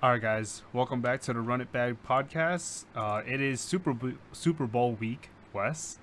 [0.00, 2.84] All right, guys, welcome back to the Run It Back podcast.
[2.94, 5.98] Uh, it is Super Bo- Super Bowl week, Wes,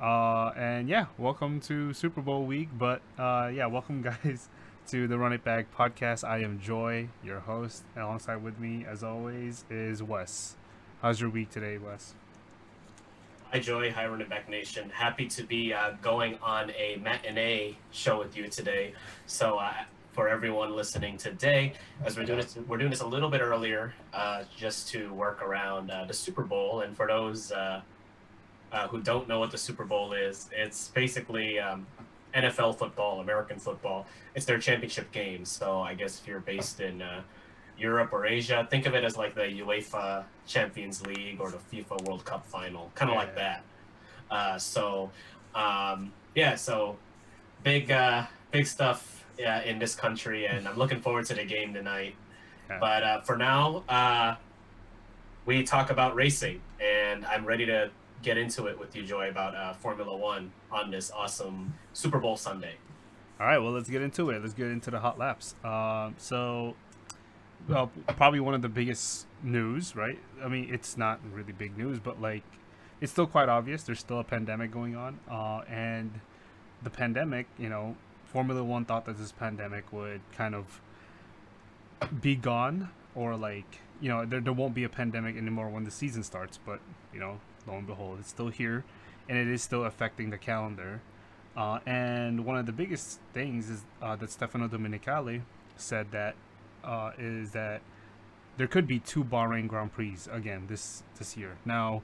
[0.00, 2.70] uh, and yeah, welcome to Super Bowl week.
[2.76, 4.48] But uh, yeah, welcome guys
[4.88, 6.26] to the Run It Back podcast.
[6.26, 7.84] I am Joy, your host.
[7.94, 10.56] And alongside with me, as always, is Wes.
[11.02, 12.14] How's your week today, Wes?
[13.52, 13.92] Hi, Joy.
[13.92, 14.88] Hi, Run It Back Nation.
[14.88, 18.94] Happy to be uh, going on a matinee show with you today.
[19.26, 19.74] So, uh,
[20.14, 21.72] for everyone listening today,
[22.04, 25.42] as we're doing this, we're doing this a little bit earlier, uh, just to work
[25.42, 26.82] around uh, the Super Bowl.
[26.82, 27.80] And for those uh,
[28.72, 31.84] uh, who don't know what the Super Bowl is, it's basically um,
[32.32, 34.06] NFL football, American football.
[34.36, 35.44] It's their championship game.
[35.44, 37.22] So, I guess if you're based in uh,
[37.76, 42.06] Europe or Asia, think of it as like the UEFA Champions League or the FIFA
[42.06, 43.64] World Cup final, kind of Yeah, like that.
[44.30, 45.10] Uh, so,
[45.56, 46.96] um, yeah, so
[47.64, 51.74] big, uh, big stuff yeah, in this country, and I'm looking forward to the game
[51.74, 52.14] tonight.
[52.68, 52.78] Yeah.
[52.80, 54.36] But uh, for now, uh,
[55.46, 57.90] we talk about racing, and I'm ready to
[58.22, 62.36] get into it with you, Joy, about uh, Formula One on this awesome Super Bowl
[62.36, 62.76] Sunday.
[63.38, 64.40] All right, well, let's get into it.
[64.40, 65.54] Let's get into the hot laps.
[65.64, 66.76] Um, so,
[67.68, 70.18] well, probably one of the biggest news, right?
[70.42, 72.44] I mean, it's not really big news, but like,
[73.00, 73.82] it's still quite obvious.
[73.82, 76.20] There's still a pandemic going on, uh, and
[76.82, 77.96] the pandemic, you know,
[78.34, 80.80] Formula One thought that this pandemic would kind of
[82.20, 85.92] be gone, or like, you know, there, there won't be a pandemic anymore when the
[85.92, 86.58] season starts.
[86.66, 86.80] But
[87.12, 88.84] you know, lo and behold, it's still here,
[89.28, 91.00] and it is still affecting the calendar.
[91.56, 95.42] Uh, and one of the biggest things is uh, that Stefano Domenicali
[95.76, 96.34] said that
[96.82, 97.82] uh, is that
[98.56, 101.56] there could be two Bahrain Grand Prix again this this year.
[101.64, 102.02] Now,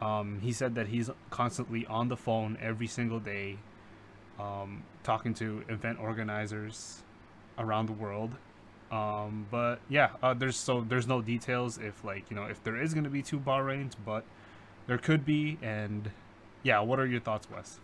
[0.00, 3.58] um, he said that he's constantly on the phone every single day,
[4.40, 7.02] um, talking to event organizers
[7.58, 8.34] around the world.
[8.90, 12.80] Um, but yeah, uh, there's so there's no details if like you know if there
[12.80, 14.24] is going to be two Bahrains, but
[14.86, 15.58] there could be.
[15.62, 16.10] And
[16.62, 17.78] yeah, what are your thoughts, Wes?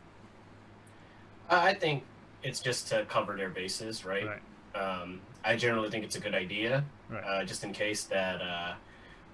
[1.48, 2.04] I think
[2.42, 4.26] it's just to cover their bases, right?
[4.26, 4.40] Right.
[4.74, 7.24] Um, I generally think it's a good idea, Right.
[7.24, 8.74] uh, just in case that uh,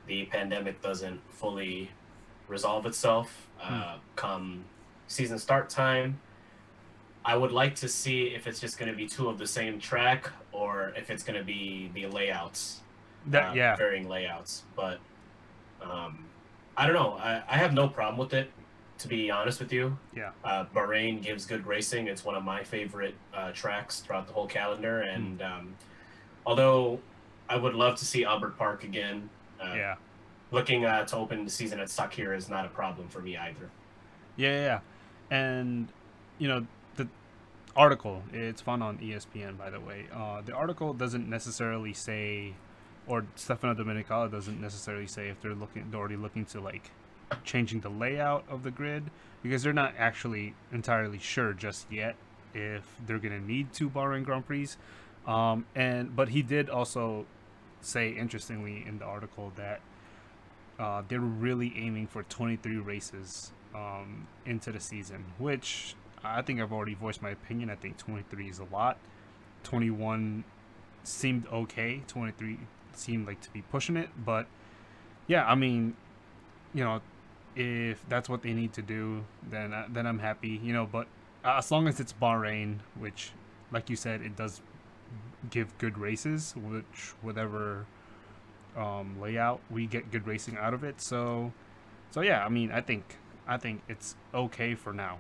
[0.07, 1.91] the pandemic doesn't fully
[2.49, 4.65] resolve itself uh, come
[5.09, 6.19] season start time.
[7.29, 9.81] I would like to see if it's just going to be two of the same
[9.81, 12.81] track or if it's going to be the layouts,
[13.27, 13.75] That uh, yeah.
[13.75, 14.63] varying layouts.
[14.77, 15.01] But
[15.83, 16.25] um,
[16.77, 17.15] I don't know.
[17.15, 18.49] I, I have no problem with it,
[18.99, 19.99] to be honest with you.
[20.15, 20.31] Yeah.
[20.45, 22.07] Uh, Bahrain gives good racing.
[22.07, 25.03] It's one of my favorite uh, tracks throughout the whole calendar.
[25.03, 25.09] Hmm.
[25.09, 25.75] And um,
[26.47, 27.01] although
[27.49, 29.29] I would love to see Albert Park again,
[29.61, 29.95] uh, Yeah.
[30.53, 33.69] looking uh, to open the season at Sakhir is not a problem for me either.
[34.37, 35.37] Yeah, yeah, yeah.
[35.37, 35.89] And
[36.39, 36.67] you know,
[37.77, 40.07] article, it's found on ESPN by the way.
[40.15, 42.55] Uh, the article doesn't necessarily say
[43.07, 46.91] or Stefano Domenicali doesn't necessarily say if they're looking they're already looking to like
[47.45, 49.05] changing the layout of the grid
[49.43, 52.17] because they're not actually entirely sure just yet
[52.55, 54.69] if they're going to need two Bahrain Grand Prix.
[55.27, 57.27] Um, and but he did also
[57.81, 59.81] say interestingly in the article that
[60.79, 65.95] uh, they're really aiming for 23 races um, into the season, which
[66.25, 67.71] I think I've already voiced my opinion.
[67.71, 68.99] I think 23 is a lot.
[69.65, 70.45] 21
[71.05, 72.03] seemed okay.
[72.07, 72.59] 23
[72.93, 74.47] seemed like to be pushing it, but
[75.27, 75.97] yeah, I mean,
[76.73, 77.01] you know,
[77.55, 80.61] if that's what they need to do, then uh, then I'm happy.
[80.63, 81.07] You know, but
[81.45, 83.31] uh, as long as it's Bahrain, which,
[83.73, 84.61] like you said, it does
[85.51, 87.87] give good races, which whatever
[88.77, 91.01] um, layout we get good racing out of it.
[91.01, 91.53] So,
[92.11, 93.17] so yeah, I mean, I think
[93.49, 95.19] I think it's okay for now.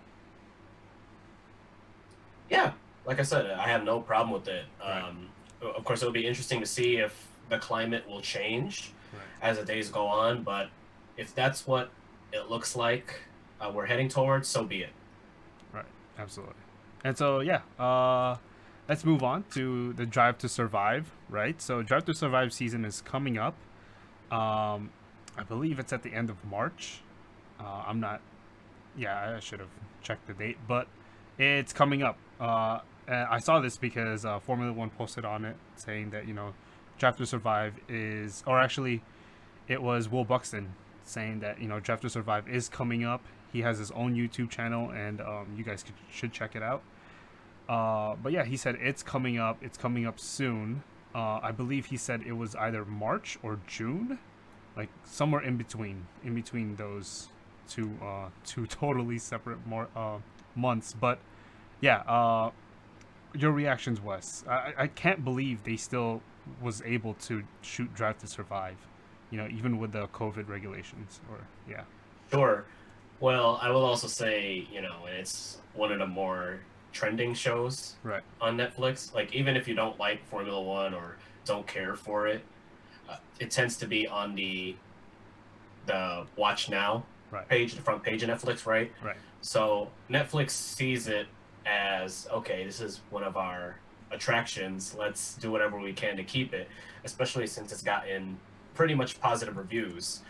[2.51, 2.73] Yeah,
[3.05, 4.65] like I said, I have no problem with it.
[4.81, 5.03] Right.
[5.03, 5.29] Um,
[5.63, 9.23] of course, it'll be interesting to see if the climate will change Right.
[9.51, 10.43] as the days go on.
[10.43, 10.69] But
[11.17, 11.91] if that's what
[12.33, 13.21] it looks like
[13.61, 14.91] uh, we're heading towards, so be it.
[15.73, 15.85] Right,
[16.19, 16.55] absolutely.
[17.05, 18.37] And so yeah, uh,
[18.89, 21.11] let's move on to the Drive to Survive.
[21.29, 23.55] Right, so Drive to Survive season is coming up.
[24.31, 24.91] Um,
[25.39, 27.01] I believe it's at the end of March.
[27.59, 28.21] Uh, I'm not.
[28.97, 29.69] Yeah, I should have
[30.03, 30.89] checked the date, but
[31.39, 32.19] it's coming up.
[32.41, 36.35] Uh, and I saw this because uh, Formula One posted on it saying that you
[36.35, 36.55] know,
[36.99, 39.03] Drive to Survive is, or actually,
[39.69, 40.75] it was Will Buxton
[41.05, 43.23] saying that you know Drive to Survive is coming up.
[43.53, 46.83] He has his own YouTube channel, and um, you guys could, should check it out.
[47.69, 49.59] Uh, but yeah, he said it's coming up.
[49.63, 50.83] It's coming up soon.
[51.15, 54.19] Uh, I believe he said it was either March or June,
[54.77, 57.29] like somewhere in between, in between those
[57.69, 60.19] two, uh, two totally separate more uh,
[60.55, 60.93] months.
[60.93, 61.19] But
[61.81, 62.51] yeah, uh,
[63.35, 64.45] your reactions, Wes.
[64.49, 66.23] I I can't believe they still
[66.61, 68.77] was able to shoot Drive to Survive,
[69.31, 71.21] you know, even with the COVID regulations.
[71.31, 71.39] Or
[71.69, 71.83] yeah.
[72.31, 72.65] Sure.
[73.21, 76.61] Well, I will also say, you know, it's one of the more
[76.93, 78.23] trending shows right.
[78.41, 79.15] on Netflix.
[79.15, 82.43] Like, even if you don't like Formula One or don't care for it,
[83.09, 84.77] uh, it tends to be on the
[85.87, 87.49] the Watch Now right.
[87.49, 88.93] page, the front page of Netflix, right?
[89.03, 89.17] Right.
[89.41, 91.29] So Netflix sees it
[91.67, 93.77] as okay, this is one of our
[94.11, 94.95] attractions.
[94.99, 96.69] Let's do whatever we can to keep it,
[97.05, 98.39] especially since it's gotten
[98.75, 100.21] pretty much positive reviews.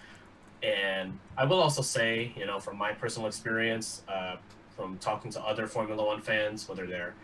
[0.62, 4.36] And I will also say, you know, from my personal experience, uh,
[4.74, 7.14] from talking to other Formula One fans, whether they're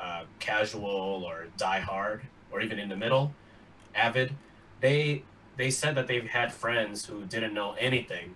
[0.00, 3.32] uh, casual or diehard or even in the middle,
[3.94, 4.32] avid,
[4.80, 5.22] they
[5.56, 8.34] they said that they've had friends who didn't know anything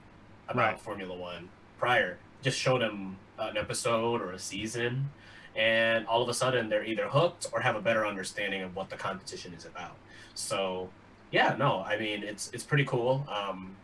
[0.49, 0.81] about Right.
[0.81, 1.49] Formula One
[1.79, 2.19] prior.
[2.43, 5.11] Just showed them an episode or a season,
[5.55, 8.89] and all of a sudden they're either hooked or have a better understanding of what
[8.91, 9.97] the competition is about.
[10.35, 10.89] So,
[11.31, 13.27] yeah, no, I mean it's it's pretty cool.
[13.29, 13.75] Um,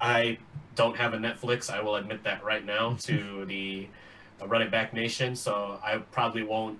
[0.00, 0.38] I
[0.74, 1.70] don't have a Netflix.
[1.70, 3.88] I will admit that right now to the
[4.40, 5.36] uh, Run It Back Nation.
[5.36, 6.78] So I probably won't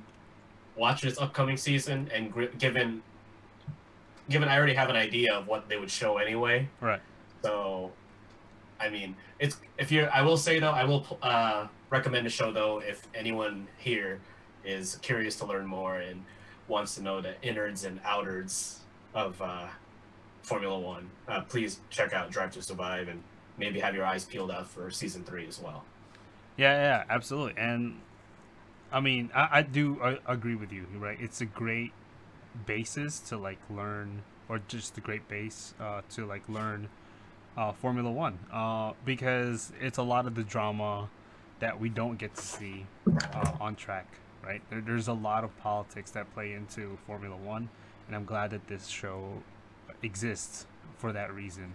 [0.76, 2.10] watch this upcoming season.
[2.12, 3.02] And gr- given
[4.31, 7.00] given I already have an idea of what they would show anyway, Right.
[7.43, 7.90] so
[8.82, 12.52] I mean it's if you're I will say though I will uh, recommend the show
[12.52, 14.20] though if anyone here
[14.64, 16.25] is curious to learn more and
[16.69, 18.79] wants to know the innards and outards
[19.14, 19.67] of uh,
[20.43, 23.23] Formula One, uh, please check out Drive to Survive and
[23.58, 25.85] maybe have your eyes peeled out for season three as well.
[26.56, 27.61] Yeah, yeah, absolutely.
[27.61, 28.00] And
[28.90, 31.19] I mean, I, I do I agree with you, right?
[31.20, 31.93] It's a great
[32.67, 36.88] basis to like learn, or just a great base uh, to like learn
[37.56, 41.08] uh, Formula One, uh, because it's a lot of the drama
[41.60, 42.87] that we don't get to see
[43.34, 44.06] uh, on track,
[44.44, 44.62] right?
[44.70, 47.69] There, there's a lot of politics that play into Formula One,
[48.06, 49.43] and I'm glad that this show
[50.02, 50.66] exists
[50.96, 51.72] for that reason,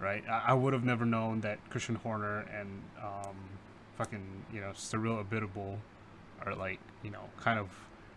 [0.00, 0.24] right?
[0.28, 3.36] I, I would have never known that Christian Horner and um,
[3.96, 5.76] fucking you know Cyril Abiteboul
[6.44, 7.68] are like you know kind of.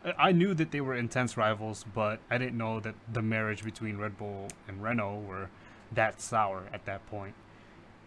[0.04, 3.64] I- I knew that they were intense rivals, but I didn't know that the marriage
[3.66, 5.50] between Red Bull and Renault were
[5.94, 7.34] that sour at that point.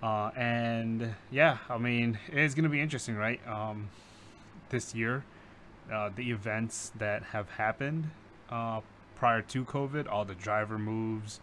[0.02, 3.40] Uh, and yeah, I mean, it's gonna be interesting, right?
[3.46, 3.88] Um,
[4.70, 5.24] this year,
[5.92, 8.10] uh, the events that have happened
[8.50, 8.80] uh,
[9.16, 11.40] prior to COVID, all the driver moves,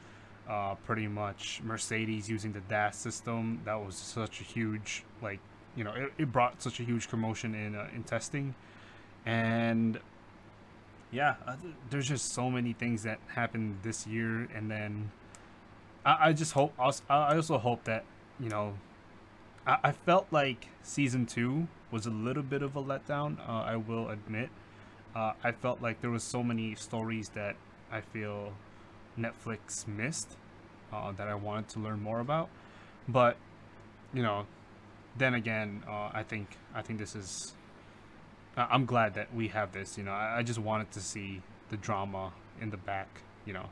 [0.49, 3.61] uh, pretty much Mercedes using the DAS system.
[3.65, 5.39] That was such a huge, like,
[5.75, 8.55] you know, it, it brought such a huge commotion in uh, in testing,
[9.25, 9.99] and
[11.11, 11.55] yeah, uh,
[11.89, 15.11] there's just so many things that happened this year, and then
[16.09, 18.03] I, I just hope I also hope that
[18.39, 18.73] you know
[19.67, 23.37] I, I felt like season two was a little bit of a letdown.
[23.47, 24.49] Uh, I will admit.
[25.15, 27.55] Uh, I felt like there was so many stories that
[27.91, 28.53] I feel
[29.19, 30.37] Netflix missed
[30.93, 32.49] uh, that I wanted to learn more about.
[33.07, 33.37] But
[34.13, 34.45] you know,
[35.17, 37.53] then again, uh, I think I think this is.
[38.57, 39.97] I'm glad that we have this.
[39.97, 43.21] You know, I, I just wanted to see the drama in the back.
[43.45, 43.69] You know,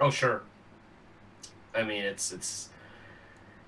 [0.00, 0.42] Oh sure.
[1.74, 2.68] I mean it's it's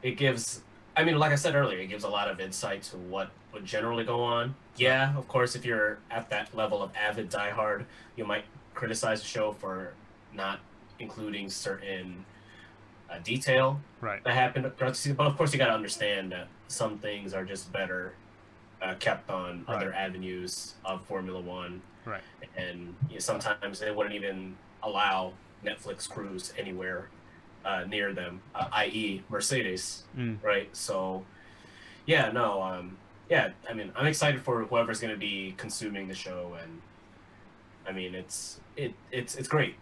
[0.02, 0.62] it gives
[0.96, 3.64] I mean like I said earlier, it gives a lot of insight to what would
[3.64, 4.54] generally go on.
[4.76, 7.84] Yeah, of course if you're at that level of avid diehard,
[8.16, 8.44] you might
[8.74, 9.92] criticize the show for
[10.34, 10.60] not
[10.98, 12.24] including certain
[13.10, 14.22] uh, detail right?
[14.24, 15.16] that happened throughout the season.
[15.16, 18.14] But of course you gotta understand that some things are just better
[18.80, 19.76] uh, kept on Right.
[19.76, 22.22] other avenues of Formula One Right.
[22.56, 25.32] and you know, sometimes they wouldn't even allow
[25.64, 27.08] Netflix crews anywhere
[27.64, 30.42] uh, near them, uh, i.e., Mercedes, Mm.
[30.42, 30.68] right?
[30.76, 31.24] So,
[32.06, 32.96] yeah, no, um,
[33.30, 36.80] yeah, I mean, I'm excited for whoever's going to be consuming the show, and
[37.86, 39.74] I mean, it's it it's it's great.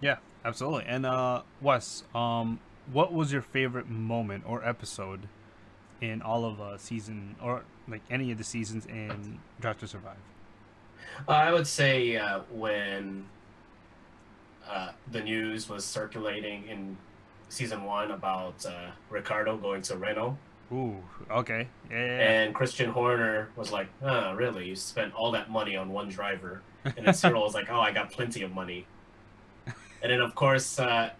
[0.00, 0.84] Yeah, absolutely.
[0.86, 2.58] And uh, Wes, um,
[2.92, 5.28] what was your favorite moment or episode
[6.00, 10.16] in all of uh, season or like any of the seasons in Drive to Survive?
[11.28, 13.26] Uh, I would say uh, when
[14.68, 16.96] uh, the news was circulating in
[17.50, 20.38] season one about uh, Ricciardo going to Renault.
[20.72, 20.96] Ooh,
[21.30, 21.96] okay, yeah.
[21.96, 24.68] And Christian Horner was like, "Oh, really?
[24.68, 27.92] You spent all that money on one driver?" And then Cyril was like, "Oh, I
[27.92, 28.86] got plenty of money."
[30.02, 31.10] And then, of course, uh,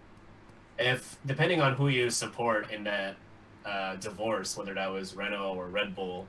[0.78, 3.16] if depending on who you support in that
[3.66, 6.26] uh, divorce, whether that was Renault or Red Bull,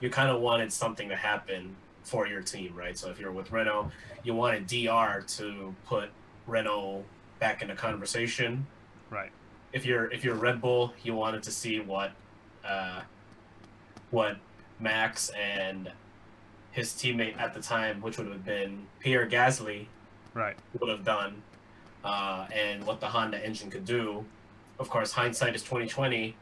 [0.00, 2.96] you kind of wanted something to happen for your team, right?
[2.96, 3.90] So if you're with Renault,
[4.24, 6.08] you wanted DR to put
[6.46, 7.04] Renault
[7.38, 8.66] back in the conversation.
[9.10, 9.30] right,
[9.72, 12.12] If you're if you're Red Bull, you wanted to see what
[12.64, 13.02] uh,
[14.10, 14.36] what
[14.78, 15.90] Max and
[16.72, 19.86] his teammate at the time, which would have been Pierre Gasly,
[20.34, 21.42] right, would have done,
[22.04, 24.24] uh, and what the Honda engine could do.
[24.78, 26.34] Of course, hindsight is twenty twenty.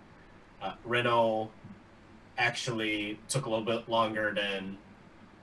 [0.63, 1.51] Uh, Renault
[2.37, 4.77] actually took a little bit longer than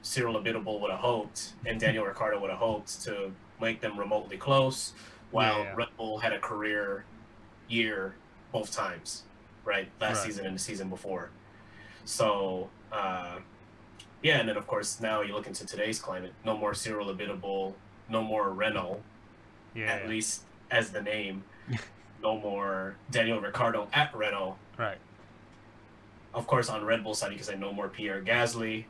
[0.01, 4.38] Cyril Abiteboul would have hoped and Daniel Ricciardo would have hoped to make them remotely
[4.38, 4.94] close,
[5.32, 5.74] while Yeah.
[5.75, 7.06] Red Bull had a career
[7.67, 8.15] year
[8.51, 9.24] both times,
[9.63, 9.89] right?
[10.00, 10.25] Last Right.
[10.27, 11.29] season and the season before.
[12.05, 13.38] So, uh,
[14.22, 16.34] yeah, and then of course now you look into today's climate.
[16.45, 17.74] No more Cyril Abiteboul,
[18.10, 19.01] no more Renault,
[19.74, 20.10] yeah, at yeah.
[20.10, 21.43] least as the name.
[22.22, 24.57] no more Daniel Ricciardo at Renault.
[24.77, 24.98] right,
[26.34, 28.86] Of course, on Red Bull side, you can say no more Pierre Gasly.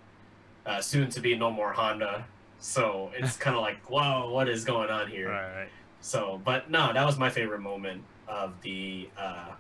[0.65, 2.25] Uh, soon to be no more Honda.
[2.59, 5.29] So it's kind of like, whoa, what is going on here?
[5.29, 5.69] right, right.
[6.01, 9.51] So, but no, that was my favorite moment of the uh,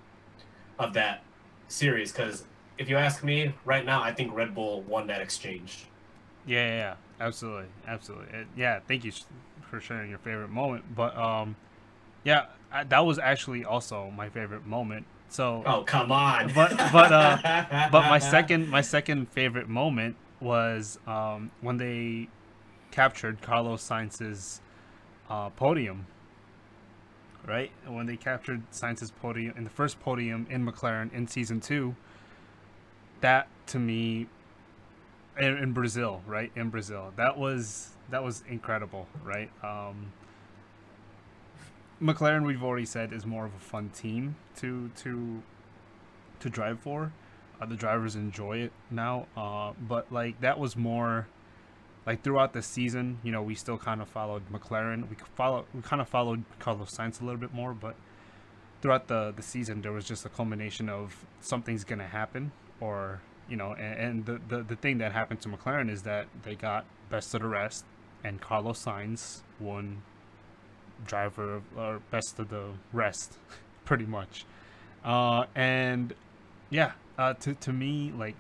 [0.79, 1.23] of that
[1.67, 2.43] series because
[2.77, 5.85] if you ask me right now, I think Red Bull won that exchange.
[6.45, 6.95] Yeah, yeah, yeah,
[7.25, 8.27] absolutely, absolutely.
[8.39, 9.11] It, yeah, thank you
[9.69, 10.83] for sharing your favorite moment.
[10.95, 11.55] But um,
[12.23, 15.05] yeah, I, that was actually also my favorite moment.
[15.29, 16.51] So, Oh come on!
[16.53, 22.27] But- but, uh, but my second my second favorite moment was um when they
[22.91, 24.61] captured Carlos Sainz's
[25.29, 26.05] uh, podium.
[27.47, 31.95] Right when they captured Sainz's podium in the first podium in McLaren in season two.
[33.21, 34.27] That to me,
[35.37, 39.49] in, in Brazil, right in Brazil, that was that was incredible, right?
[39.63, 40.11] Um,
[42.01, 45.41] McLaren, we've already said, is more of a fun team to to
[46.39, 47.11] to drive for.
[47.61, 51.27] Uh, the drivers enjoy it now, uh, but like that was more
[52.05, 53.19] like throughout the season.
[53.23, 55.09] You know, we still kind of followed McLaren.
[55.09, 57.95] We follow we kind of followed Carlos Sainz a little bit more, but
[58.81, 63.57] throughout the the season, there was just a culmination of something's gonna happen, or you
[63.57, 66.85] know, and, and the, the the thing that happened to McLaren is that they got
[67.09, 67.85] best of the rest,
[68.23, 70.01] and Carlos Sainz won
[71.05, 73.37] driver or best of the rest,
[73.85, 74.45] pretty much.
[75.03, 76.13] Uh, and
[76.69, 78.35] yeah, uh, to to me, like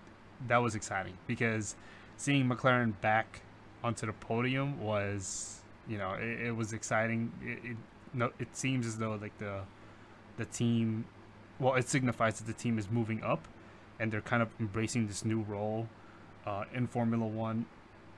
[0.47, 1.75] that was exciting because
[2.17, 3.41] seeing McLaren back
[3.85, 7.31] onto the podium was, you know, it, it was exciting.
[7.43, 7.77] It, it
[8.13, 9.61] no, it seems as though like the
[10.37, 11.05] the team,
[11.59, 13.47] well, it signifies that the team is moving up,
[13.99, 15.87] and they're kind of embracing this new role
[16.45, 17.65] uh, in Formula One.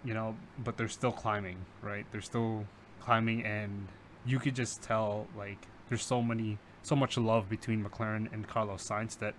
[0.05, 2.05] You know, but they're still climbing, right?
[2.11, 2.65] They're still
[3.01, 3.87] climbing, and
[4.25, 8.87] you could just tell like there's so many so much love between McLaren and Carlos
[8.87, 9.33] Sainz that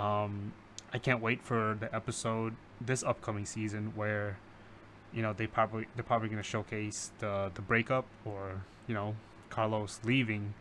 [0.00, 0.54] um,
[0.94, 4.38] I can't wait for the episode this upcoming season where
[5.12, 9.14] you know they probably they're probably going to showcase the the breakup or you know
[9.50, 10.54] Carlos leaving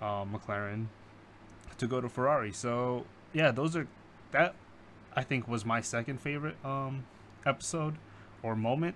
[0.00, 0.86] uh, McLaren
[1.78, 2.52] to go to Ferrari.
[2.52, 3.86] So yeah, those are
[4.32, 4.54] that
[5.14, 7.04] I think was my second favorite um,
[7.46, 7.96] episode
[8.42, 8.94] or moment.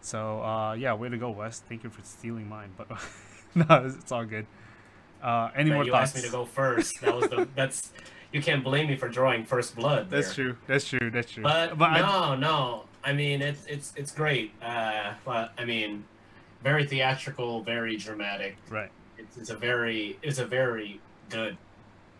[0.00, 1.60] So uh, yeah, way to go, Wes.
[1.60, 2.88] Thank you for stealing mine, but
[3.54, 4.46] no, it's, all good.
[5.22, 6.14] Uh, any But more you thoughts?
[6.14, 7.00] asked me to go first.
[7.00, 7.92] That was the that's
[8.32, 10.10] you can't blame me for drawing first blood.
[10.10, 10.46] That's there.
[10.46, 10.56] true.
[10.66, 11.10] That's true.
[11.10, 11.42] That's true.
[11.42, 12.84] But, I- no, no.
[13.06, 14.50] I mean, it's it's it's great.
[14.60, 16.04] Uh, but I mean,
[16.62, 18.56] very theatrical, very dramatic.
[18.68, 18.90] right.
[19.16, 21.56] It's, it's a very it's a very good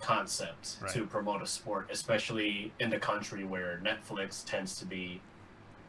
[0.01, 0.93] concept Right.
[0.93, 5.21] to promote a sport, especially in the country where Netflix tends to be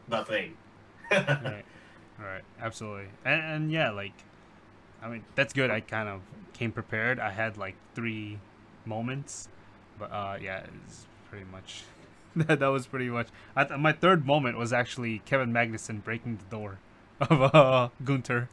[0.08, 0.56] the thing.
[1.10, 1.64] right.
[2.18, 2.42] Right.
[2.60, 3.08] Absolutely.
[3.24, 4.12] And, and yeah, like,
[5.02, 5.70] I mean, that's good.
[5.70, 6.20] I kind of
[6.54, 7.20] came prepared.
[7.20, 8.38] I had like three
[8.84, 9.48] moments,
[9.98, 11.82] but uh, yeah, it's pretty much.
[12.36, 13.28] that, that was pretty much.
[13.56, 16.78] I th- my third moment was actually Kevin Magnussen breaking the door
[17.20, 18.48] of uh, Gunter.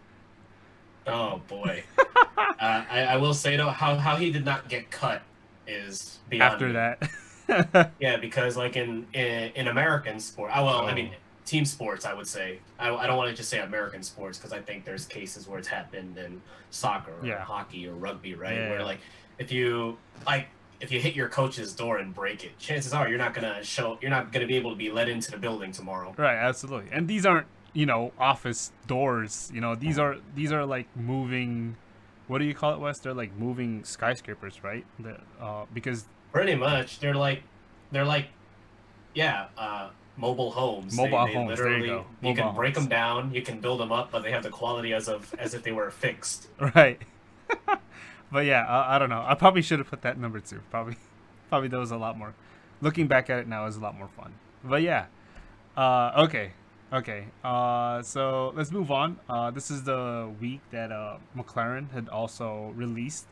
[1.07, 1.83] Oh boy.
[2.37, 5.21] uh, I, I will say though, how how he did not get cut
[5.67, 10.93] is beyond After that, Yeah, because like in in, in American sport, oh, well, I
[10.93, 11.17] mean Oh.
[11.45, 12.57] team sports, I would say.
[12.79, 15.59] I, I don't want to just say American sports because I think there's cases where
[15.59, 16.41] it's happened in
[16.71, 17.39] soccer or Yeah.
[17.43, 18.55] hockey or rugby, right?
[18.55, 18.69] Yeah.
[18.71, 18.99] Where like
[19.37, 20.47] if you like
[20.85, 23.97] if you hit your coach's door and break it, chances are you're not gonna show
[24.01, 26.13] you're not gonna be able to be let into the building tomorrow.
[26.17, 26.35] right?
[26.37, 26.89] Absolutely.
[26.91, 29.51] And these aren't you know office doors.
[29.53, 31.75] You know these are these are like moving.
[32.27, 32.99] What do you call it, Wes?
[32.99, 34.85] They're like moving skyscrapers, right?
[34.99, 37.43] The, uh, because Pretty much, they're like
[37.91, 38.27] they're like
[39.13, 40.95] yeah, uh, mobile homes.
[40.97, 42.05] Mobile they homes, there you Literally, go.
[42.29, 42.87] you can Mobile break homes.
[42.87, 45.53] them down, you can build them up, but they have the quality as of as
[45.53, 46.47] if they were fixed.
[46.75, 47.01] Right.
[48.31, 49.23] but yeah, I, I don't know.
[49.25, 50.61] I probably should have put that number two.
[50.71, 50.97] Probably,
[51.49, 52.35] probably that was a lot more.
[52.81, 54.33] Looking back at it now is a lot more fun.
[54.63, 55.05] But yeah.
[55.77, 56.53] Uh, okay.
[56.93, 57.27] Okay.
[57.43, 59.19] Uh, so let's move on.
[59.29, 63.27] Uh, this is the week that uh, McLaren had also released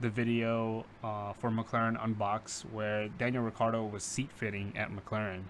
[0.00, 5.44] the video uh, for McLaren Unbox where Daniel Ricciardo was seat fitting at McLaren.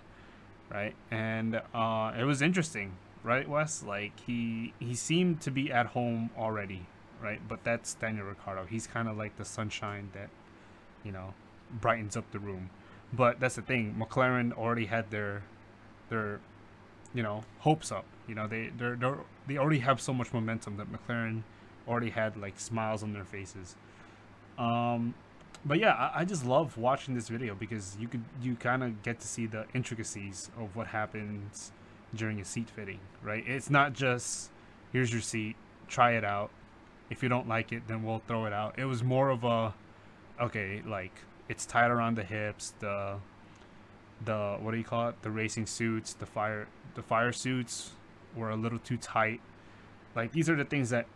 [0.70, 0.94] right?
[1.10, 3.82] And uh, it was interesting, right, Wes?
[3.82, 6.86] Like he he seemed to be at home already,
[7.22, 7.40] right?
[7.46, 8.64] But that's Daniel Ricciardo.
[8.64, 10.28] He's kind of like the sunshine that,
[11.04, 11.34] you know,
[11.80, 12.70] brightens up the room.
[13.12, 13.96] But that's the thing.
[13.98, 15.42] McLaren already had their
[16.08, 16.40] their
[17.14, 18.04] you know hopes up.
[18.28, 19.12] You know they they they
[19.46, 21.42] they already have so much momentum that McLaren
[21.88, 23.76] already had like smiles on their faces.
[24.58, 25.14] Um,
[25.64, 29.02] but yeah, I, I just love watching this video because you could you kind of
[29.02, 31.72] get to see the intricacies of what happens
[32.14, 33.44] during a seat fitting, right?
[33.46, 34.50] It's not just
[34.92, 35.56] here's your seat,
[35.88, 36.50] try it out.
[37.10, 38.78] If you don't like it, then we'll throw it out.
[38.78, 39.74] It was more of a
[40.40, 41.12] okay, like
[41.48, 43.18] it's tight around the hips, the
[44.24, 45.22] the what do you call it?
[45.22, 47.92] The racing suits, the fire the fire suits
[48.34, 49.40] were a little too tight.
[50.14, 51.06] Like these are the things that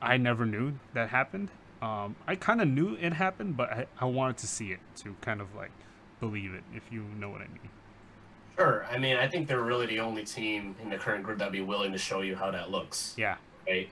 [0.00, 1.50] I never knew that happened.
[1.82, 5.16] Um, I kind of knew it happened, but I, I wanted to see it to
[5.22, 5.72] kind of like
[6.20, 7.70] believe it, if you know what I mean.
[8.58, 8.86] Sure.
[8.90, 11.62] I mean, I think they're really the only team in the current group that'd be
[11.62, 13.14] willing to show you how that looks.
[13.16, 13.36] Yeah.
[13.66, 13.88] Right.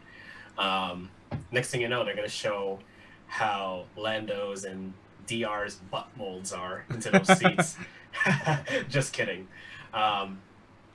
[0.58, 1.10] Um,
[1.52, 2.78] next thing you know, they're going to show
[3.26, 4.92] how Lando's and
[5.26, 7.76] DR's butt molds are into those seats.
[8.88, 9.46] Just kidding.
[9.94, 10.40] Um,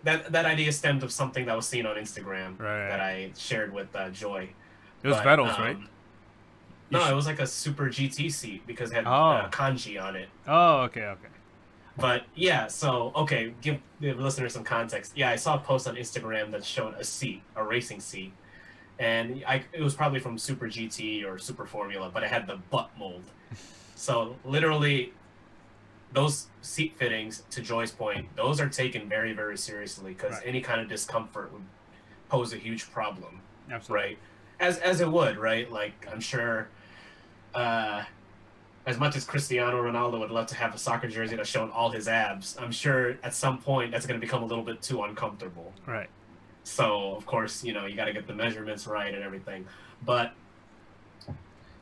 [0.03, 2.89] that that idea stemmed of something that was seen on Instagram Right.
[2.89, 4.49] that I shared with uh, Joy.
[5.03, 5.77] It was But, um, right?
[6.91, 9.11] No, sh- it was like a super GT seat because it had Oh.
[9.11, 10.29] uh, kanji on it.
[10.47, 11.27] Oh, okay, okay.
[11.97, 15.13] But yeah, so okay, give the listeners some context.
[15.15, 18.33] Yeah, I saw a post on Instagram that showed a seat, a racing seat,
[18.99, 22.57] and I it was probably from Super GT or Super Formula, but it had the
[22.69, 23.23] butt mold.
[23.95, 25.13] So literally,
[26.11, 30.43] those seat fittings, to Joy's point, those are taken very very seriously because Right.
[30.47, 31.61] any kind of discomfort would
[32.27, 33.39] pose a huge problem
[33.71, 34.05] Absolutely.
[34.07, 34.17] right?
[34.59, 35.71] As as it would, right?
[35.71, 36.67] Like I'm sure,
[37.53, 38.03] uh,
[38.85, 41.89] as much as Cristiano Ronaldo would love to have a soccer jersey that's showing all
[41.91, 45.03] his abs, I'm sure at some point that's going to become a little bit too
[45.03, 45.71] uncomfortable.
[45.85, 46.09] Right.
[46.63, 49.65] So of course, you know, you got to get the measurements right and everything.
[50.05, 50.33] But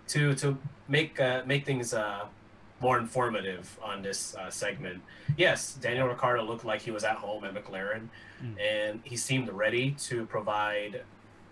[0.10, 0.58] to to
[0.88, 2.26] make uh, make things uh,
[2.82, 5.02] more informative on this uh, segment,
[5.38, 8.08] yes, Daniel Ricciardo looked like he was at home at McLaren,
[8.44, 8.60] Mm.
[8.60, 11.04] and he seemed ready to provide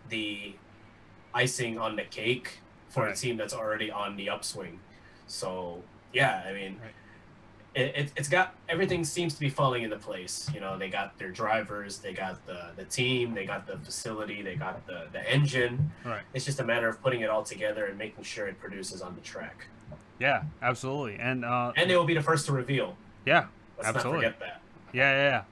[0.09, 0.55] the
[1.35, 3.15] icing on the cake for Right.
[3.15, 4.79] a team that's already on the upswing.
[5.27, 6.93] So yeah, I mean, Right.
[7.75, 10.49] It, it, it's got everything seems to be falling into place.
[10.53, 14.41] You know, they got their drivers, they got the the team, they got the facility,
[14.41, 15.91] they got the the engine.
[16.03, 16.21] Right.
[16.33, 19.15] It's just a matter of putting it all together and making sure it produces on
[19.15, 19.67] the track.
[20.19, 21.17] Yeah, absolutely.
[21.19, 22.97] And uh, And they will be the first to reveal.
[23.25, 23.45] yeah,
[23.77, 24.25] Let's Absolutely.
[24.25, 24.61] not forget that.
[24.91, 25.43] Yeah, yeah, yeah.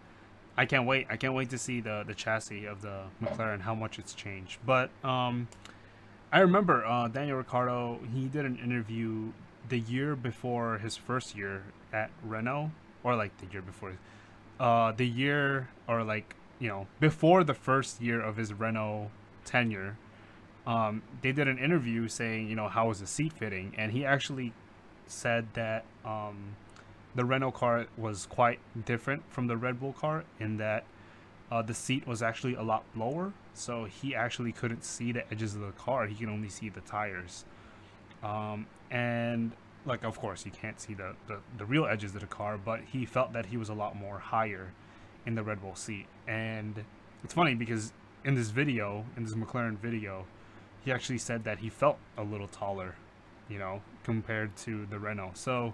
[0.58, 1.06] I can't wait.
[1.10, 4.58] I can't wait to see the the chassis of the McLaren, how much it's changed.
[4.66, 5.48] But um,
[6.34, 8.00] I remember uh, Daniel Ricciardo.
[8.14, 9.32] He did an interview
[9.70, 12.72] the year before his first year at Renault,
[13.04, 13.98] or like the year before,
[14.60, 19.12] uh, the year or like you know before the first year of his Renault
[19.46, 19.98] tenure.
[20.66, 24.04] Um, they did an interview saying, you know, how was the seat fitting, and he
[24.04, 24.52] actually
[25.06, 26.58] said that um,
[27.16, 30.84] the Renault car was quite different from the Red Bull car in that
[31.52, 35.56] uh, the seat was actually a lot lower, so he actually couldn't see the edges
[35.56, 36.06] of the car.
[36.08, 37.46] He could only see the tires.
[38.22, 39.54] Um, and
[39.88, 42.82] like, of course, you can't see the, the the real edges of the car, but
[42.92, 44.74] he felt that he was a lot more higher
[45.26, 46.06] in the Red Bull seat.
[46.28, 46.84] And
[47.24, 50.26] it's funny because in this video, in this McLaren video,
[50.84, 52.96] he actually said that he felt a little taller,
[53.50, 55.32] you know, compared to the Renault.
[55.36, 55.74] So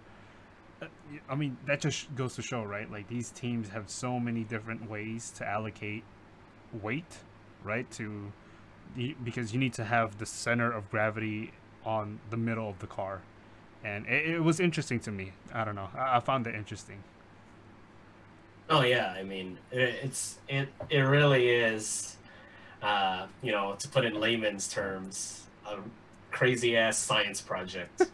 [0.82, 0.88] uh,
[1.30, 2.90] I mean, that just goes to show, right?
[2.92, 6.04] Like these teams have so many different ways to allocate
[6.82, 7.20] weight,
[7.64, 7.90] right?
[7.92, 8.32] To
[9.24, 11.52] because you need to have the center of gravity
[11.86, 13.22] on the middle of the car,
[13.84, 15.34] and it, it was interesting to me.
[15.54, 15.90] I don't know.
[15.96, 17.04] I, I found it interesting.
[18.70, 22.16] Oh yeah, I mean it, it's it it really is,
[22.82, 25.78] uh, you know, to put in layman's terms, a
[26.32, 28.02] crazy ass science project.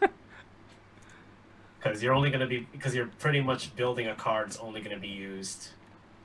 [1.82, 4.98] Because you're only gonna be because you're pretty much building a car that's only gonna
[4.98, 5.68] be used,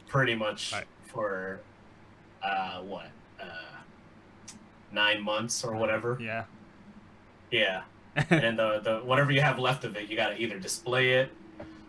[0.05, 0.83] pretty much Right.
[1.05, 1.61] for,
[2.43, 3.07] uh, what,
[3.41, 3.45] uh,
[4.91, 6.17] nine months or whatever.
[6.19, 6.43] Yeah.
[7.51, 7.83] Yeah.
[8.29, 11.31] and the, the whatever you have left of it, you got to either display it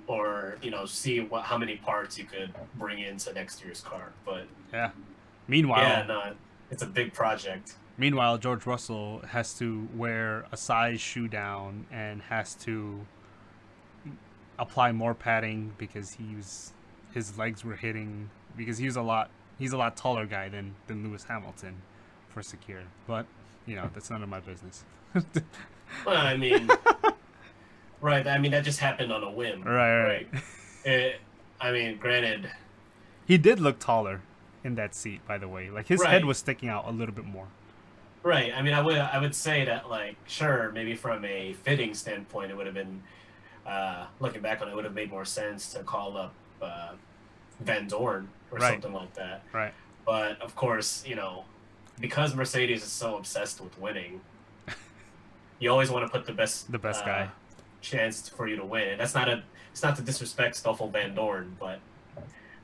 [0.09, 4.12] or you know see what how many parts you could bring into next year's car.
[4.25, 4.91] But yeah,
[5.49, 6.33] Meanwhile, yeah, no,
[6.71, 7.75] it's a big project.
[7.99, 13.07] Meanwhile, George Russell has to wear a size shoe down and has to
[14.59, 16.73] apply more padding because he was
[17.12, 20.75] his legs were hitting because he was a lot he's a lot taller guy than
[20.89, 21.77] than Lewis Hamilton
[22.29, 22.83] for secure.
[23.07, 23.27] But
[23.67, 24.85] you know that's none of my business.
[26.05, 26.68] Well, I mean,
[28.01, 28.27] right?
[28.27, 30.29] I mean that just happened on a whim, right, right.
[30.85, 31.16] It,
[31.61, 32.51] I mean, granted,
[33.27, 34.20] he did look taller
[34.62, 35.70] in that seat, by the way.
[35.70, 36.11] Like his Right.
[36.11, 37.46] head was sticking out a little bit more.
[38.22, 38.53] right?
[38.55, 42.51] I mean, I would I would say that like sure, maybe from a fitting standpoint,
[42.51, 43.03] it would have been
[43.66, 46.90] uh, looking back on it, it would have made more sense to call up uh,
[47.64, 48.72] Vandoorne or Right.
[48.72, 49.42] something like that.
[49.53, 49.72] Right.
[50.05, 51.44] But of course, you know,
[52.01, 54.20] because Mercedes is so obsessed with winning,
[55.59, 57.29] you always want to put the best The best uh, guy.
[57.81, 58.88] chance for you to win.
[58.88, 59.42] And that's not a
[59.73, 61.79] it's not to disrespect Stoffel Vandoorne, but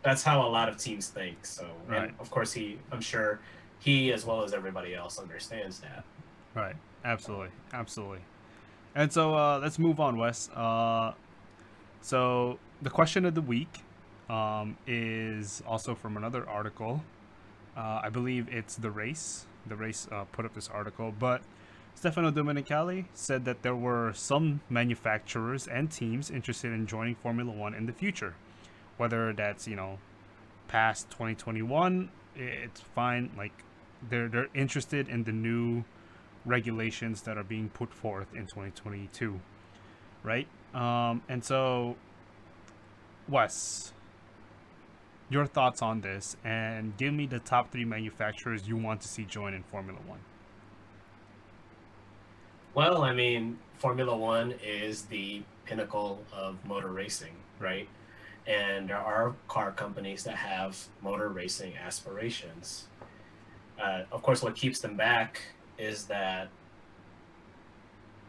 [0.03, 1.45] that's how a lot of teams think.
[1.45, 2.05] So Right.
[2.09, 3.41] and of course he I'm sure
[3.79, 6.05] he as well as everybody else understands that.
[6.55, 6.77] Right.
[7.05, 7.49] Absolutely.
[7.73, 8.21] Absolutely.
[8.95, 10.49] And so uh, let's move on, Wes.
[10.55, 11.13] Uh,
[12.01, 13.81] so the question of the week
[14.29, 17.03] um, is also from another article.
[17.77, 19.47] Uh, I believe it's the race.
[19.67, 21.41] The race uh, put up this article, but
[21.95, 27.75] Stefano Domenicali said that there were some manufacturers and teams interested in joining Formula One
[27.75, 28.35] in the future,
[28.97, 29.99] whether that's you know
[30.69, 32.11] past 2021.
[32.35, 33.31] It's fine.
[33.37, 33.53] Like
[34.09, 35.85] they're they're interested in the new
[36.45, 39.41] regulations that are being put forth in 2022,
[40.23, 40.49] right?
[40.75, 41.97] Um, and so,
[43.29, 43.93] Wes,
[45.31, 49.25] your thoughts on this, and give me the top three manufacturers you want to see
[49.25, 50.19] join in Formula One.
[52.75, 57.89] Well, I mean, Formula One is the pinnacle of motor racing, right?
[58.47, 62.87] And there are car companies that have motor racing aspirations.
[63.81, 65.41] Uh, of course, what keeps them back
[65.79, 66.49] is that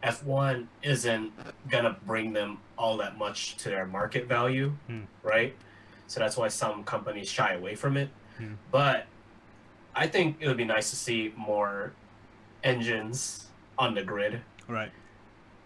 [0.02, 1.32] F1 isn't
[1.70, 5.02] going to bring them all that much to their market value, Hmm.
[5.22, 5.54] right?
[6.06, 8.10] So that's why some companies shy away from it.
[8.36, 8.54] Hmm.
[8.70, 9.06] But
[9.94, 11.92] I think it would be nice to see more
[12.62, 13.46] engines
[13.78, 14.90] on the grid Right.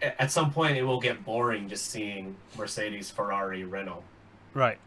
[0.01, 4.03] at some point it will get boring just seeing Mercedes, Ferrari, Renault.
[4.53, 4.79] Right.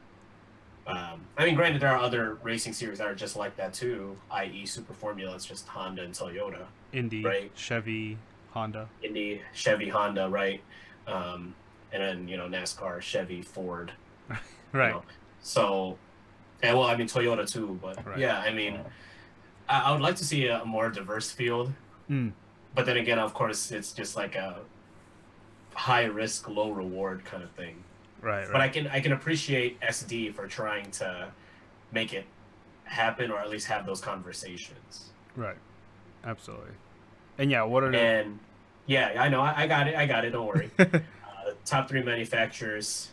[0.86, 4.16] Um, I mean, granted, there are other racing series that are just like that too,
[4.32, 5.34] i.e., Super Formula.
[5.36, 7.52] It's just Honda and Toyota, Indy, Right.
[7.54, 8.18] Chevy,
[8.50, 8.88] Honda.
[9.02, 10.60] Indy, Chevy, Honda, right?
[11.06, 11.54] Um,
[11.92, 13.92] and then you know NASCAR, Chevy, Ford.
[14.30, 14.36] you
[14.72, 14.90] Right.
[14.92, 15.02] know.
[15.40, 15.98] So,
[16.62, 18.18] and well, I mean Toyota too, but Right.
[18.18, 18.80] yeah, I mean,
[19.68, 21.72] I, I would like to see a more diverse field.
[22.10, 22.32] Mm.
[22.74, 24.60] But then again, of course, it's just like a
[25.74, 27.82] high risk, low reward kind of thing.
[28.20, 28.46] Right.
[28.50, 31.28] But I can I can appreciate SD for trying to
[31.90, 32.24] make it
[32.84, 35.10] happen or at least have those conversations.
[35.36, 35.56] Right.
[36.24, 36.72] Absolutely.
[37.38, 38.38] And yeah, what are the And
[38.86, 39.96] yeah, I know I, I got it.
[39.96, 40.30] I got it.
[40.30, 40.70] Don't worry.
[40.78, 40.86] uh,
[41.64, 43.10] top three manufacturers.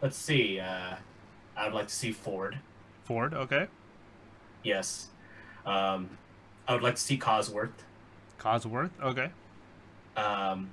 [0.00, 0.60] Let's see.
[0.60, 0.96] Uh,
[1.56, 2.58] I would like to see Ford.
[3.04, 3.34] Ford?
[3.34, 3.66] Okay.
[4.62, 5.08] Yes.
[5.66, 6.10] Um,
[6.66, 7.70] I would like to see Cosworth.
[8.42, 8.90] Cosworth?
[9.02, 9.30] Okay.
[10.16, 10.70] Um,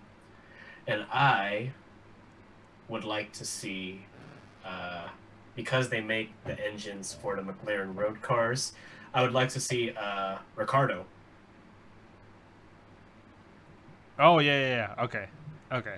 [0.87, 1.71] and I
[2.87, 4.05] would like to see,
[4.65, 5.07] uh,
[5.55, 8.73] because they make the engines for the McLaren road cars,
[9.13, 11.05] I would like to see uh, Ricardo.
[14.17, 15.03] Oh yeah, yeah, yeah.
[15.03, 15.27] Okay.
[15.71, 15.95] Okay.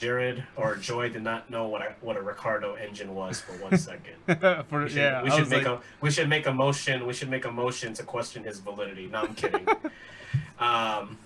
[0.00, 3.76] Jared or Joy did not know what a, what a Ricardo engine was for one
[3.78, 4.14] second.
[4.68, 7.06] For, We should, yeah, we should make like, a we should make a motion.
[7.06, 9.08] We should make a motion to question his validity.
[9.08, 9.68] No, I'm kidding.
[10.58, 11.18] um,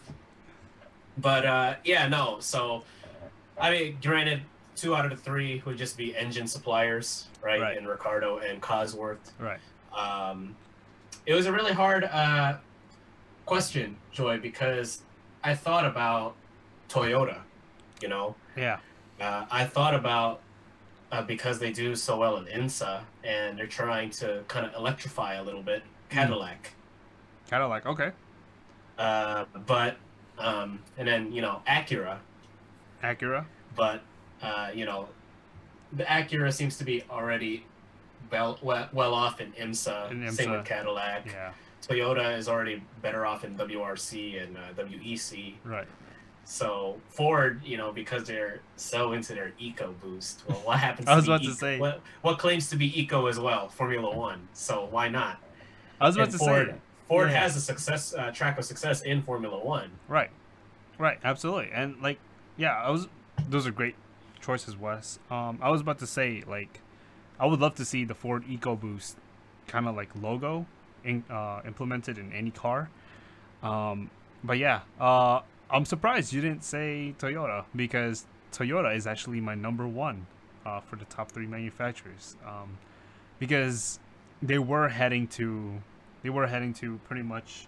[1.19, 2.39] but uh, yeah, no.
[2.41, 2.83] So,
[3.61, 4.43] I mean, granted,
[4.75, 7.61] two out of the three would just be engine suppliers, right?
[7.61, 7.79] Right.
[7.79, 9.31] In Ricardo and Cosworth.
[9.39, 9.61] right.
[9.97, 10.57] Um,
[11.27, 12.57] it was a really hard uh,
[13.47, 15.03] question, Joy, because
[15.45, 16.35] I thought about
[16.89, 17.39] Toyota.
[18.03, 18.79] You know, Yeah.
[19.21, 20.41] uh, I thought about
[21.13, 25.35] uh, because they do so well in IMSA and they're trying to kind of electrify
[25.35, 26.73] a little bit Cadillac.
[27.49, 27.87] Cadillac.
[27.87, 28.11] Okay.
[28.99, 29.97] Uh, but
[30.39, 32.19] um, and then you know Acura,
[33.03, 33.45] Acura.
[33.77, 34.03] but
[34.43, 35.09] uh, you know
[35.93, 37.65] the Acura seems to be already
[38.31, 40.11] well well, well off in IMSA.
[40.11, 41.27] In Same with Cadillac.
[41.27, 41.53] Yeah.
[41.87, 45.55] Toyota is already better off in WRC and uh, WEC.
[45.65, 45.87] Right.
[46.45, 50.47] So Ford, you know, because they're so into their EcoBoost.
[50.49, 51.09] Well, what happens?
[51.09, 51.79] I was about to say.
[51.79, 54.49] what, what claims to be eco as well, Formula One.
[54.53, 55.41] So why not?
[56.01, 56.75] I was about And to Ford, say.
[57.09, 57.41] Ford Yeah.
[57.41, 59.91] has a success uh, track of success in Formula One.
[60.09, 60.31] Right.
[60.99, 61.19] Right.
[61.25, 61.71] Absolutely.
[61.73, 62.19] And like,
[62.57, 63.09] yeah, I was.
[63.49, 63.95] Those are great
[64.41, 65.19] choices, Wes.
[65.31, 66.81] Um, I was about to say like,
[67.41, 69.15] I would love to see the Ford EcoBoost
[69.67, 70.67] kind of like logo
[71.03, 72.91] in, uh, implemented in any car.
[73.63, 74.11] Um,
[74.45, 79.87] but yeah, uh, I'm surprised you didn't say Toyota because Toyota is actually my number
[79.89, 80.27] one
[80.65, 82.37] uh, for the top three manufacturers.
[82.47, 82.79] Um,
[83.39, 83.99] because
[84.43, 85.83] they were heading to,
[86.23, 87.67] they were heading to pretty much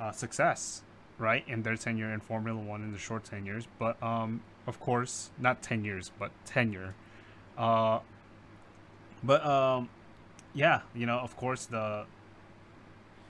[0.00, 0.82] uh, success,
[1.18, 3.66] right, in their tenure in Formula One in the short ten years.
[3.78, 6.94] But um, of course, not ten years, but tenure.
[7.56, 8.00] Uh,
[9.22, 9.88] But um,
[10.54, 12.06] yeah, you know, of course the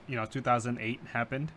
[0.07, 1.53] you know 2008 happened,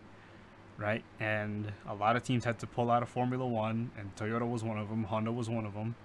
[0.77, 1.03] right?
[1.19, 4.63] And a lot of teams had to pull out of Formula One, and Toyota was
[4.63, 5.05] one of them.
[5.05, 5.95] Honda was one of them.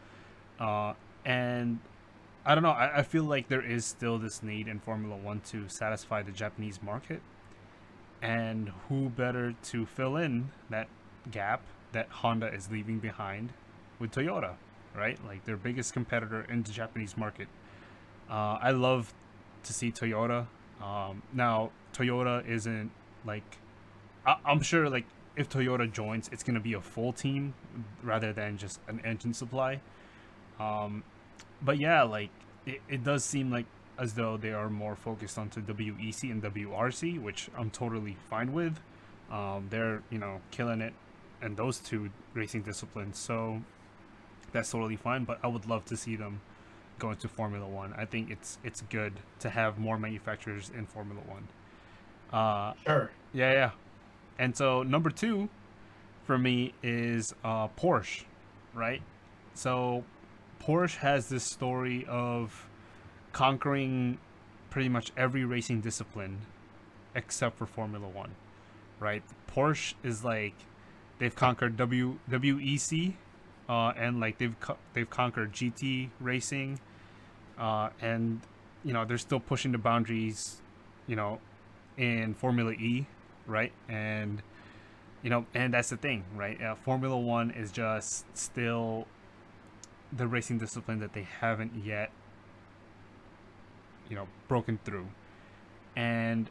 [0.58, 1.80] Uh, and
[2.44, 2.70] I don't know.
[2.70, 6.32] I, I feel like there is still this need in Formula One to satisfy the
[6.32, 7.20] Japanese market,
[8.22, 10.88] and who better to fill in that
[11.30, 13.52] gap that Honda is leaving behind
[13.98, 14.54] with Toyota,
[14.94, 15.18] right?
[15.26, 17.48] Like their biggest competitor in the Japanese market.
[18.28, 19.14] Uh, I love
[19.64, 20.46] to see Toyota.
[20.82, 22.90] Um, now Toyota isn't
[23.24, 23.58] like
[24.26, 25.04] I- I'm sure like
[25.36, 27.54] if Toyota joins, it's gonna be a full team
[28.02, 29.80] rather than just an engine supply.
[30.58, 31.04] Um,
[31.62, 32.30] but yeah, like
[32.64, 33.66] it, it does seem like
[33.98, 38.78] as though they are more focused onto WEC and WRC, which I'm totally fine with.
[39.30, 40.94] Um, they're you know killing it
[41.42, 43.62] in those two racing disciplines, so
[44.52, 45.24] that's totally fine.
[45.24, 46.40] But I would love to see them
[46.98, 47.92] go into Formula One.
[47.96, 51.48] I think it's it's good to have more manufacturers in Formula One.
[52.32, 53.10] Uh, Sure.
[53.32, 53.70] yeah, yeah.
[54.38, 55.48] And so number two
[56.24, 58.24] for me is uh, Porsche,
[58.74, 59.02] right?
[59.54, 60.04] So
[60.60, 62.68] Porsche has this story of
[63.32, 64.18] conquering
[64.70, 66.38] pretty much every racing discipline
[67.14, 68.34] except for Formula One,
[69.00, 69.22] right?
[69.50, 70.54] Porsche is like
[71.18, 73.14] they've conquered W WEC,
[73.68, 76.78] uh, and like they've co- they've conquered GT racing,
[77.58, 78.40] uh, and
[78.84, 80.60] you know they're still pushing the boundaries,
[81.06, 81.40] you know,
[81.96, 83.06] in Formula E,
[83.46, 83.72] right?
[83.88, 84.42] And
[85.22, 86.60] you know, and that's the thing, right?
[86.62, 89.06] Uh, Formula One is just still
[90.12, 92.10] the racing discipline that they haven't yet,
[94.08, 95.08] you know, broken through.
[95.96, 96.48] And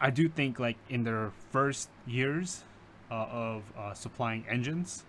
[0.00, 2.62] I do think, like in their first years
[3.10, 5.04] uh, of uh, supplying engines,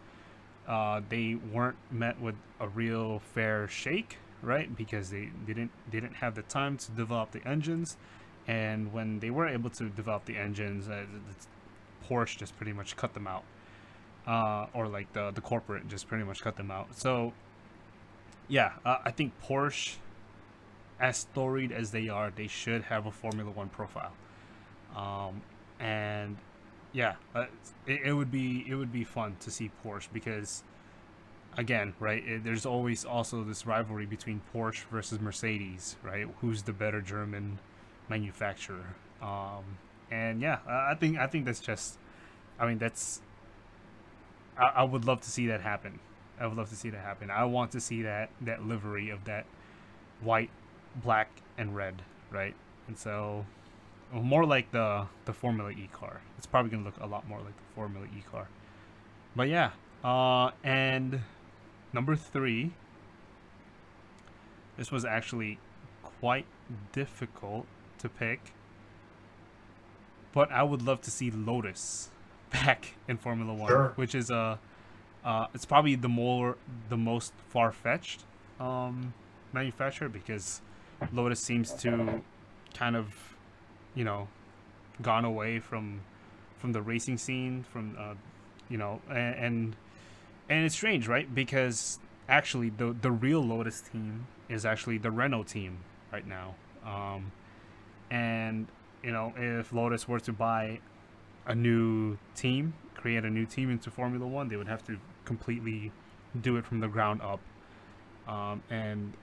[0.67, 4.75] uh, they weren't met with a real fair shake, right?
[4.75, 7.97] Because they didn't didn't have the time to develop the engines,
[8.47, 11.05] and when they were able to develop the engines, uh,
[12.07, 13.43] Porsche just pretty much cut them out,
[14.27, 16.95] uh, or like the the corporate just pretty much cut them out.
[16.95, 17.33] So,
[18.47, 19.95] yeah, uh, I think Porsche,
[20.99, 24.13] as storied as they are, they should have a Formula One profile,
[24.95, 25.41] um,
[25.79, 26.37] and
[26.91, 27.45] yeah, uh,
[27.87, 30.63] it, it would be it would be fun to see Porsche because,
[31.57, 36.27] again, right, it, there's always also this rivalry between Porsche versus Mercedes, right?
[36.41, 37.59] Who's the better German
[38.09, 38.95] manufacturer?
[39.21, 39.63] Um,
[40.11, 41.97] and yeah, I think I think that's just,
[42.59, 43.21] I mean, that's.
[44.57, 45.99] I, I would love to see that happen.
[46.39, 47.31] I would love to see that happen.
[47.31, 49.45] I want to see that that livery of that
[50.21, 50.49] white,
[50.95, 52.55] black, and red, right?
[52.87, 53.45] And so,
[54.11, 56.21] more like the the Formula E car.
[56.37, 58.47] It's probably gonna look a lot more like the Formula E car.
[59.35, 59.71] But yeah,
[60.03, 61.21] uh, and
[61.91, 62.73] number three.
[64.75, 65.59] This was actually
[66.01, 66.45] quite
[66.93, 67.67] difficult
[68.03, 68.53] to pick,
[70.33, 72.09] but I would love to see Lotus
[72.51, 73.93] back in Formula One, Sure.
[73.95, 74.59] which is a,
[75.25, 76.57] uh, it's probably the more
[76.89, 78.23] the most far fetched
[78.59, 79.13] um,
[79.51, 80.61] manufacturer because
[81.11, 82.21] Lotus seems to
[82.73, 83.35] kind of,
[83.95, 84.27] you know,
[85.01, 86.01] gone away from
[86.59, 88.13] from the racing scene, from uh,
[88.69, 89.75] you know, and, and
[90.49, 91.33] and it's strange, right?
[91.33, 95.77] Because actually, the the real Lotus team is actually the Renault team
[96.11, 97.31] right now, um,
[98.09, 98.67] and
[99.03, 100.79] you know, if Lotus were to buy
[101.45, 105.91] a new team, create a new team into Formula One, they would have to completely
[106.39, 107.39] do it from the ground up,
[108.27, 109.13] um, and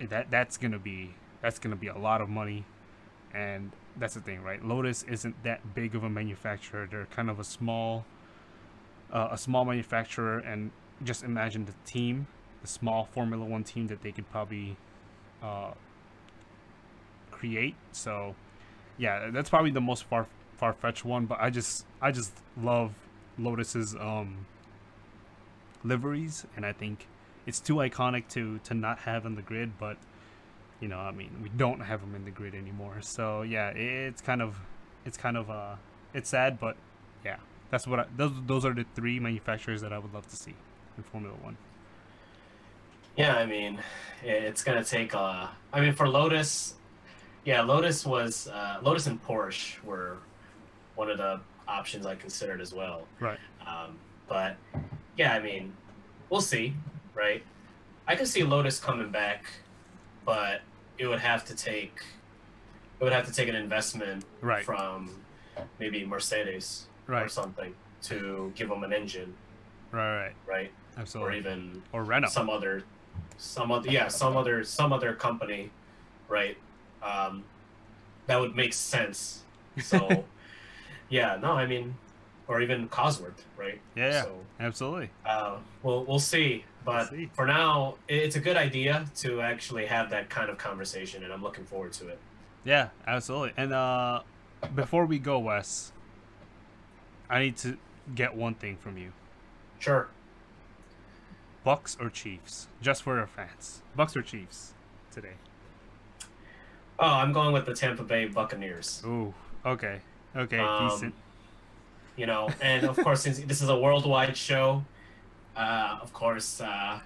[0.00, 2.64] that that's gonna be that's gonna be a lot of money,
[3.32, 4.64] and that's the thing, right?
[4.64, 8.04] Lotus isn't that big of a manufacturer; they're kind of a small,
[9.12, 10.72] uh, a small manufacturer, and
[11.04, 12.26] just imagine the team,
[12.60, 14.76] the small Formula One team that they could probably
[15.42, 15.72] uh,
[17.42, 17.74] create.
[17.90, 18.34] So,
[18.98, 20.26] yeah, that's probably the most far
[20.56, 21.26] far fetched one.
[21.26, 22.92] But I just I just love
[23.36, 24.46] Lotus's um,
[25.82, 27.08] liveries, and I think
[27.46, 29.72] it's too iconic to to not have in the grid.
[29.78, 29.96] But
[30.80, 32.98] you know, I mean, we don't have them in the grid anymore.
[33.00, 34.60] So yeah, it's kind of
[35.04, 35.74] it's kind of uh
[36.14, 36.76] it's sad, but
[37.24, 37.38] yeah,
[37.70, 40.54] that's what I, those those are the three manufacturers that I would love to see
[40.96, 41.56] in Formula One.
[43.16, 43.78] Yeah, I mean,
[44.22, 45.14] it's gonna take.
[45.14, 46.74] Uh, I mean, for Lotus,
[47.44, 50.18] yeah, Lotus was uh, Lotus and Porsche were
[50.94, 53.06] one of the options I considered as well.
[53.20, 53.38] Right.
[53.66, 53.96] Um,
[54.28, 54.56] but
[55.16, 55.72] yeah, I mean,
[56.30, 56.74] we'll see,
[57.14, 57.42] right?
[58.06, 59.44] I can see Lotus coming back,
[60.24, 60.60] but
[60.98, 62.02] it would have to take
[63.00, 64.64] it would have to take an investment Right.
[64.64, 65.10] from
[65.80, 69.34] maybe Mercedes or something to give them an engine,
[69.90, 70.32] Right.
[70.46, 70.70] Right.
[70.96, 71.16] right?
[71.16, 72.28] Or even Or Renault.
[72.30, 72.84] some other
[73.38, 75.70] some other yeah some other some other company
[76.28, 76.56] right?
[77.02, 77.44] Um,
[78.26, 79.42] that would make sense.
[79.80, 80.24] So,
[81.08, 81.96] yeah, no, I mean,
[82.48, 83.80] or even Cosworth, right?
[83.96, 84.22] Yeah.
[84.22, 85.10] So, Absolutely.
[85.24, 86.64] uh, we'll we'll see.
[86.84, 87.30] But see.
[87.32, 91.42] for now, it's a good idea to actually have that kind of conversation, and I'm
[91.42, 92.18] looking forward to it.
[92.64, 93.52] Yeah, absolutely.
[93.56, 94.22] And uh,
[94.74, 95.92] before we go, Wes,
[97.28, 97.76] I need to
[98.14, 99.12] get one thing from you:
[99.78, 100.08] Sure.
[101.64, 102.68] Bucks or Chiefs?
[102.80, 104.74] Just for our fans, Bucks or Chiefs
[105.12, 105.34] today?
[106.98, 109.02] Oh, I'm going with the Tampa Bay Buccaneers.
[109.04, 109.34] Ooh,
[109.66, 110.00] okay,
[110.36, 111.14] okay, Um, decent.
[112.16, 114.84] you know and of course since this is a worldwide show
[115.56, 117.00] uh, of course uh,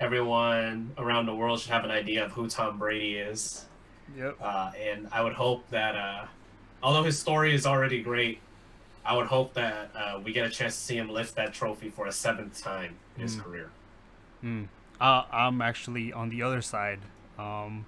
[0.00, 3.66] everyone around the world should have an idea of who tom brady is
[4.16, 4.38] Yep.
[4.40, 6.24] uh, and i would hope that uh,
[6.82, 8.38] although his story is already great
[9.04, 11.90] i would hope that uh, we get a chance to see him lift that trophy
[11.90, 13.42] for a seventh time in his Mm.
[13.44, 13.70] career
[14.42, 14.68] Mm.
[14.98, 17.00] Uh, I'm actually on the other side.
[17.38, 17.84] Um,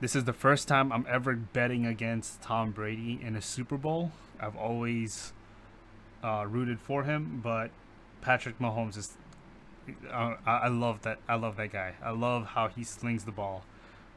[0.00, 4.12] this is the first time I'm ever betting against Tom Brady in a Super Bowl.
[4.40, 5.32] I've always
[6.22, 7.70] uh, rooted for him, but
[8.20, 9.12] Patrick Mahomes is.
[10.10, 11.18] Uh, I, I love that.
[11.28, 11.94] I love that guy.
[12.02, 13.64] I love how he slings the ball,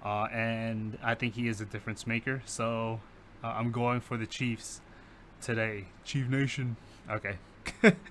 [0.04, 2.44] uh, and I think he is a difference maker.
[2.46, 3.00] So
[3.44, 4.82] uh, I'm going for the Chiefs
[5.42, 5.86] today.
[6.04, 6.76] Chief Nation.
[7.10, 7.38] Okay.
[7.82, 7.92] cool.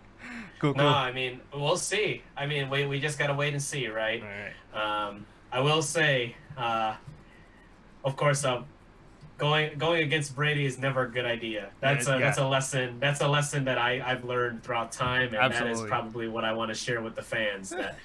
[0.61, 0.75] Cool.
[0.75, 4.23] no i mean we'll see i mean we, we just gotta wait and see right
[4.23, 5.09] All right.
[5.09, 6.97] Um, I will say, uh,
[8.05, 8.63] of course, uh,
[9.39, 11.71] going going against Brady is never a good idea.
[11.81, 12.19] That's a Yeah.
[12.19, 12.99] that's a lesson.
[13.01, 15.85] That's a lesson that I I've learned throughout time, and that Absolutely.
[15.85, 17.71] is probably what I want to share with the fans.
[17.71, 17.99] That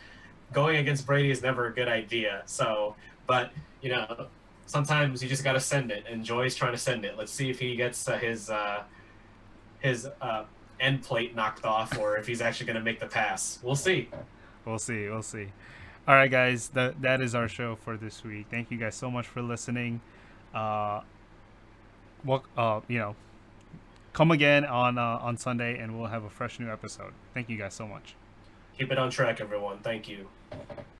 [0.53, 2.43] going against Brady is never a good idea.
[2.45, 2.95] So,
[3.27, 4.27] but you know,
[4.65, 7.17] sometimes you just got to send it, and Joy's trying to send it.
[7.17, 8.83] Let's see if he gets uh, his uh,
[9.79, 10.45] his uh,
[10.79, 13.59] end plate knocked off, or if he's actually going to make the pass.
[13.61, 14.09] We'll see.
[14.65, 15.07] We'll see.
[15.09, 15.47] We'll see.
[16.07, 16.69] All right, guys.
[16.69, 18.47] That that is our show for this week.
[18.51, 20.01] Thank you guys so much for listening.
[20.53, 21.01] Uh,
[22.23, 23.15] what uh, you know,
[24.13, 27.13] come again on uh, on Sunday, and we'll have a fresh new episode.
[27.33, 28.15] Thank you guys so much.
[28.77, 29.79] Keep it on track, everyone.
[29.79, 30.27] Thank you.